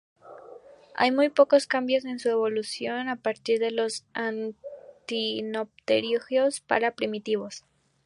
Hay 0.95 1.11
muy 1.11 1.29
pocos 1.29 1.67
cambios 1.67 2.05
en 2.05 2.17
su 2.17 2.27
evolución 2.29 3.07
a 3.07 3.17
partir 3.17 3.59
de 3.59 3.69
los 3.69 4.03
actinopterigios 4.15 6.63
más 6.67 6.93
primitivos. 6.95 7.65